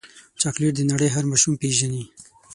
[0.41, 2.03] چاکلېټ د نړۍ هر ماشوم پیژني.